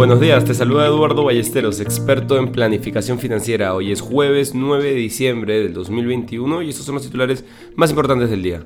Buenos 0.00 0.18
días, 0.18 0.46
te 0.46 0.54
saluda 0.54 0.86
Eduardo 0.86 1.24
Ballesteros, 1.24 1.78
experto 1.78 2.38
en 2.38 2.52
planificación 2.52 3.18
financiera. 3.18 3.74
Hoy 3.74 3.92
es 3.92 4.00
jueves 4.00 4.54
9 4.54 4.82
de 4.82 4.94
diciembre 4.94 5.60
del 5.60 5.74
2021 5.74 6.62
y 6.62 6.70
estos 6.70 6.86
son 6.86 6.94
los 6.94 7.04
titulares 7.04 7.44
más 7.76 7.90
importantes 7.90 8.30
del 8.30 8.42
día. 8.42 8.62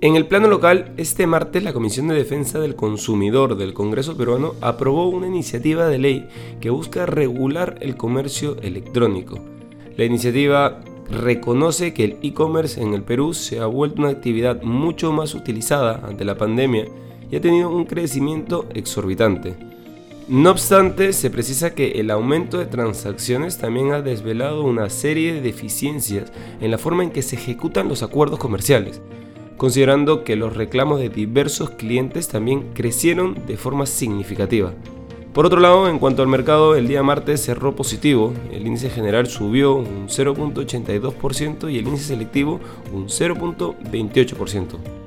En 0.00 0.16
el 0.16 0.26
plano 0.26 0.48
local, 0.48 0.92
este 0.96 1.28
martes 1.28 1.62
la 1.62 1.72
Comisión 1.72 2.08
de 2.08 2.16
Defensa 2.16 2.58
del 2.58 2.74
Consumidor 2.74 3.56
del 3.56 3.74
Congreso 3.74 4.16
peruano 4.16 4.54
aprobó 4.60 5.08
una 5.08 5.28
iniciativa 5.28 5.86
de 5.86 5.98
ley 5.98 6.28
que 6.60 6.70
busca 6.70 7.06
regular 7.06 7.76
el 7.80 7.96
comercio 7.96 8.56
electrónico. 8.60 9.38
La 9.96 10.04
iniciativa 10.04 10.80
reconoce 11.12 11.94
que 11.94 12.02
el 12.02 12.16
e-commerce 12.22 12.82
en 12.82 12.94
el 12.94 13.02
Perú 13.02 13.34
se 13.34 13.60
ha 13.60 13.66
vuelto 13.66 14.02
una 14.02 14.10
actividad 14.10 14.62
mucho 14.62 15.12
más 15.12 15.36
utilizada 15.36 16.04
ante 16.04 16.24
la 16.24 16.36
pandemia 16.36 16.86
y 17.30 17.36
ha 17.36 17.40
tenido 17.40 17.70
un 17.70 17.84
crecimiento 17.84 18.66
exorbitante. 18.74 19.69
No 20.30 20.52
obstante, 20.52 21.12
se 21.12 21.28
precisa 21.28 21.74
que 21.74 21.98
el 21.98 22.08
aumento 22.08 22.58
de 22.58 22.66
transacciones 22.66 23.58
también 23.58 23.90
ha 23.90 24.00
desvelado 24.00 24.62
una 24.62 24.88
serie 24.88 25.34
de 25.34 25.40
deficiencias 25.40 26.30
en 26.60 26.70
la 26.70 26.78
forma 26.78 27.02
en 27.02 27.10
que 27.10 27.22
se 27.22 27.34
ejecutan 27.34 27.88
los 27.88 28.04
acuerdos 28.04 28.38
comerciales, 28.38 29.02
considerando 29.56 30.22
que 30.22 30.36
los 30.36 30.56
reclamos 30.56 31.00
de 31.00 31.08
diversos 31.08 31.70
clientes 31.70 32.28
también 32.28 32.72
crecieron 32.74 33.44
de 33.48 33.56
forma 33.56 33.86
significativa. 33.86 34.72
Por 35.32 35.46
otro 35.46 35.58
lado, 35.58 35.88
en 35.88 35.98
cuanto 35.98 36.22
al 36.22 36.28
mercado, 36.28 36.76
el 36.76 36.86
día 36.86 37.02
martes 37.02 37.44
cerró 37.44 37.74
positivo, 37.74 38.32
el 38.52 38.68
índice 38.68 38.88
general 38.88 39.26
subió 39.26 39.74
un 39.74 40.06
0.82% 40.06 41.72
y 41.72 41.78
el 41.78 41.88
índice 41.88 42.04
selectivo 42.04 42.60
un 42.92 43.08
0.28%. 43.08 44.99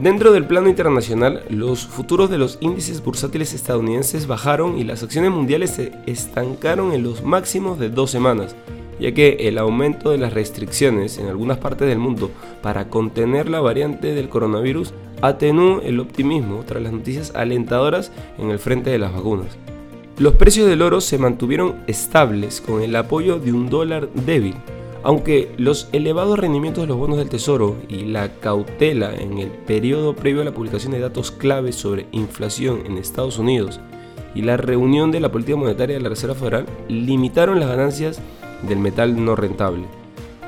Dentro 0.00 0.32
del 0.32 0.46
plano 0.46 0.70
internacional, 0.70 1.44
los 1.50 1.86
futuros 1.86 2.30
de 2.30 2.38
los 2.38 2.56
índices 2.62 3.04
bursátiles 3.04 3.52
estadounidenses 3.52 4.26
bajaron 4.26 4.78
y 4.78 4.84
las 4.84 5.02
acciones 5.02 5.30
mundiales 5.30 5.72
se 5.72 5.92
estancaron 6.06 6.94
en 6.94 7.02
los 7.02 7.22
máximos 7.22 7.78
de 7.78 7.90
dos 7.90 8.10
semanas, 8.10 8.56
ya 8.98 9.12
que 9.12 9.36
el 9.40 9.58
aumento 9.58 10.10
de 10.10 10.16
las 10.16 10.32
restricciones 10.32 11.18
en 11.18 11.26
algunas 11.26 11.58
partes 11.58 11.88
del 11.88 11.98
mundo 11.98 12.30
para 12.62 12.88
contener 12.88 13.50
la 13.50 13.60
variante 13.60 14.14
del 14.14 14.30
coronavirus 14.30 14.94
atenuó 15.20 15.82
el 15.82 16.00
optimismo 16.00 16.64
tras 16.66 16.82
las 16.82 16.92
noticias 16.94 17.34
alentadoras 17.34 18.12
en 18.38 18.48
el 18.48 18.58
frente 18.58 18.88
de 18.88 18.98
las 18.98 19.12
vacunas. 19.12 19.58
Los 20.16 20.32
precios 20.34 20.68
del 20.68 20.80
oro 20.80 21.02
se 21.02 21.18
mantuvieron 21.18 21.74
estables 21.86 22.62
con 22.62 22.80
el 22.80 22.96
apoyo 22.96 23.38
de 23.38 23.52
un 23.52 23.68
dólar 23.68 24.08
débil, 24.24 24.54
aunque 25.02 25.52
los 25.56 25.88
elevados 25.92 26.38
rendimientos 26.38 26.82
de 26.82 26.88
los 26.88 26.96
bonos 26.96 27.18
del 27.18 27.28
Tesoro 27.28 27.76
y 27.88 28.04
la 28.04 28.40
cautela 28.40 29.14
en 29.14 29.38
el 29.38 29.48
periodo 29.48 30.14
previo 30.14 30.42
a 30.42 30.44
la 30.44 30.54
publicación 30.54 30.92
de 30.92 31.00
datos 31.00 31.30
claves 31.30 31.76
sobre 31.76 32.06
inflación 32.12 32.82
en 32.86 32.98
Estados 32.98 33.38
Unidos 33.38 33.80
y 34.34 34.42
la 34.42 34.56
reunión 34.56 35.10
de 35.10 35.20
la 35.20 35.30
política 35.30 35.56
monetaria 35.56 35.96
de 35.96 36.02
la 36.02 36.08
Reserva 36.08 36.34
Federal 36.34 36.66
limitaron 36.88 37.60
las 37.60 37.68
ganancias 37.68 38.20
del 38.66 38.78
metal 38.78 39.24
no 39.24 39.36
rentable. 39.36 39.84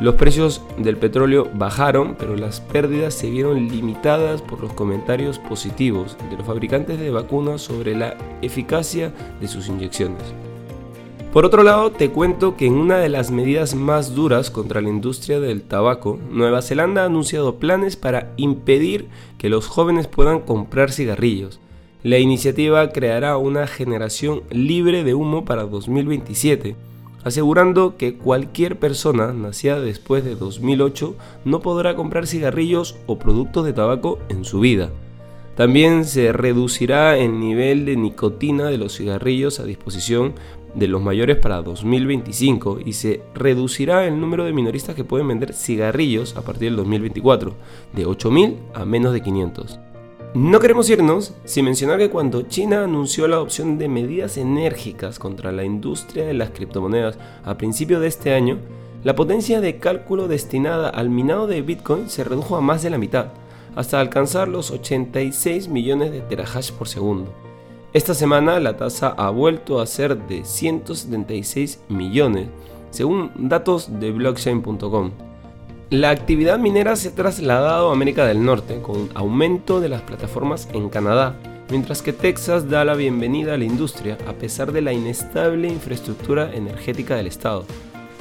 Los 0.01 0.17
precios 0.17 0.61
del 0.77 0.97
petróleo 0.97 1.49
bajaron, 1.55 2.17
pero 2.19 2.35
las 2.37 2.61
pérdidas 2.61 3.15
se 3.15 3.31
vieron 3.31 3.69
limitadas 3.69 4.43
por 4.43 4.61
los 4.61 4.73
comentarios 4.73 5.39
positivos 5.39 6.17
de 6.31 6.37
los 6.37 6.47
fabricantes 6.47 6.99
de 6.99 7.11
vacunas 7.11 7.63
sobre 7.63 7.95
la 7.95 8.17
eficacia 8.43 9.13
de 9.41 9.47
sus 9.47 9.69
inyecciones. 9.69 10.23
Por 11.35 11.45
otro 11.45 11.65
lado, 11.65 11.91
te 11.91 12.11
cuento 12.11 12.57
que 12.57 12.67
en 12.67 12.75
una 12.75 12.99
de 12.99 13.09
las 13.09 13.33
medidas 13.33 13.75
más 13.75 14.15
duras 14.15 14.53
contra 14.53 14.81
la 14.81 14.89
industria 14.89 15.41
del 15.41 15.63
tabaco, 15.63 16.17
Nueva 16.31 16.63
Zelanda 16.63 17.03
ha 17.03 17.07
anunciado 17.07 17.57
planes 17.57 17.97
para 17.97 18.33
impedir 18.37 19.09
que 19.37 19.49
los 19.49 19.67
jóvenes 19.67 20.07
puedan 20.07 20.39
comprar 20.39 20.93
cigarrillos. 20.93 21.59
La 22.05 22.19
iniciativa 22.19 22.89
creará 22.91 23.37
una 23.37 23.67
generación 23.67 24.45
libre 24.51 25.03
de 25.03 25.15
humo 25.15 25.45
para 25.45 25.65
2027 25.65 26.77
asegurando 27.25 27.97
que 27.97 28.17
cualquier 28.17 28.79
persona 28.79 29.33
nacida 29.33 29.81
después 29.81 30.25
de 30.25 30.37
2008 30.37 31.17
no 31.47 31.61
podrá 31.61 31.97
comprar 31.97 32.27
cigarrillos 32.27 32.97
o 33.07 33.19
productos 33.19 33.65
de 33.65 33.73
tabaco 33.73 34.19
en 34.29 34.45
su 34.45 34.61
vida. 34.61 34.91
También 35.57 36.05
se 36.05 36.33
reducirá 36.33 37.17
el 37.17 37.39
nivel 37.39 37.87
de 37.87 37.97
nicotina 37.97 38.67
de 38.67 38.77
los 38.77 38.97
cigarrillos 38.97 39.59
a 39.61 39.65
disposición 39.65 40.35
de 40.75 40.89
los 40.89 41.03
mayores 41.03 41.37
para 41.37 41.63
2025 41.63 42.81
y 42.85 42.93
se 42.95 43.23
reducirá 43.35 44.07
el 44.07 44.21
número 44.21 44.45
de 44.45 44.53
minoristas 44.53 44.95
que 44.95 45.05
pueden 45.05 45.29
vender 45.29 45.55
cigarrillos 45.55 46.37
a 46.37 46.43
partir 46.43 46.69
del 46.69 46.77
2024, 46.77 47.55
de 47.93 48.07
8.000 48.07 48.57
a 48.75 48.85
menos 48.85 49.13
de 49.13 49.23
500. 49.23 49.79
No 50.35 50.59
queremos 50.59 50.91
irnos 50.91 51.33
sin 51.45 51.65
mencionar 51.65 51.99
que 51.99 52.11
cuando 52.11 52.43
China 52.43 52.83
anunció 52.83 53.29
la 53.29 53.37
adopción 53.37 53.79
de 53.79 53.89
medidas 53.89 54.37
enérgicas 54.37 55.21
contra 55.21 55.53
la 55.53 55.63
industria 55.65 56.27
de 56.27 56.35
las 56.35 56.51
criptomonedas 56.51 57.19
a 57.45 57.57
principio 57.57 58.01
de 58.01 58.09
este 58.09 58.35
año, 58.35 58.59
la 59.05 59.15
potencia 59.15 59.61
de 59.61 59.79
cálculo 59.79 60.27
destinada 60.27 60.89
al 60.89 61.09
minado 61.09 61.47
de 61.47 61.63
Bitcoin 61.63 62.11
se 62.11 62.25
redujo 62.25 62.57
a 62.57 62.61
más 62.61 62.83
de 62.83 62.91
la 62.91 62.99
mitad, 62.99 63.29
hasta 63.77 64.01
alcanzar 64.01 64.49
los 64.49 64.71
86 64.71 65.69
millones 65.69 66.11
de 66.11 66.21
terahash 66.21 66.73
por 66.73 66.89
segundo. 66.89 67.33
Esta 67.95 68.13
semana 68.13 68.59
la 68.59 68.77
tasa 68.77 69.15
ha 69.17 69.31
vuelto 69.31 69.81
a 69.81 69.87
ser 69.87 70.19
de 70.27 70.45
176 70.45 71.79
millones, 71.89 72.49
según 72.91 73.31
datos 73.37 74.01
de 74.01 74.11
blockchain.com. 74.11 75.13
La 75.91 76.11
actividad 76.11 76.59
minera 76.59 76.97
se 76.97 77.11
ha 77.11 77.15
trasladado 77.15 77.91
a 77.91 77.93
América 77.93 78.27
del 78.27 78.45
Norte 78.45 78.81
con 78.83 79.11
aumento 79.15 79.81
de 79.81 79.91
las 79.91 80.03
plataformas 80.03 80.69
en 80.73 80.89
Canadá, 80.89 81.37
mientras 81.71 82.03
que 82.03 82.13
Texas 82.13 82.69
da 82.69 82.85
la 82.85 82.97
bienvenida 82.97 83.55
a 83.55 83.59
la 83.59 83.65
industria 83.65 84.19
a 84.27 84.33
pesar 84.33 84.73
de 84.73 84.83
la 84.83 84.93
inestable 84.93 85.69
infraestructura 85.69 86.53
energética 86.53 87.15
del 87.15 87.29
estado. 87.29 87.65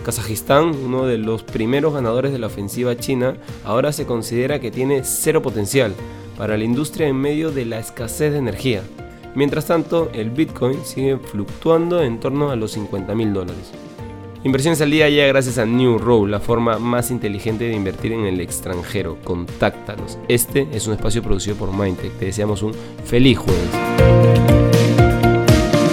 Kazajistán, 0.06 0.66
uno 0.86 1.08
de 1.08 1.18
los 1.18 1.42
primeros 1.42 1.96
ganadores 1.96 2.32
de 2.32 2.38
la 2.38 2.46
ofensiva 2.46 2.96
china, 2.96 3.38
ahora 3.66 3.92
se 3.92 4.06
considera 4.06 4.60
que 4.60 4.70
tiene 4.70 5.04
cero 5.04 5.42
potencial 5.42 5.96
para 6.38 6.58
la 6.58 6.64
industria 6.64 7.08
en 7.08 7.16
medio 7.16 7.50
de 7.52 7.66
la 7.66 7.80
escasez 7.80 8.34
de 8.34 8.38
energía. 8.38 8.84
Mientras 9.36 9.66
tanto, 9.66 10.10
el 10.14 10.30
Bitcoin 10.30 10.86
sigue 10.86 11.18
fluctuando 11.18 12.04
en 12.04 12.20
torno 12.20 12.52
a 12.52 12.56
los 12.56 12.72
50 12.72 13.16
mil 13.16 13.34
dólares. 13.34 13.72
Inversiones 14.44 14.82
al 14.82 14.92
día 14.92 15.10
ya 15.10 15.26
gracias 15.26 15.58
a 15.58 15.66
New 15.66 15.98
Row, 15.98 16.28
la 16.28 16.42
forma 16.42 16.78
más 16.78 17.12
inteligente 17.12 17.64
de 17.64 17.74
invertir 17.74 18.12
en 18.12 18.26
el 18.26 18.42
extranjero. 18.42 19.18
Contáctanos. 19.24 20.20
Este 20.28 20.68
es 20.74 20.86
un 20.86 20.94
espacio 20.94 21.24
producido 21.24 21.56
por 21.56 21.72
Mindtech. 21.72 22.12
Te 22.20 22.26
deseamos 22.26 22.62
un 22.62 22.74
feliz 23.06 23.38
jueves. 23.38 25.13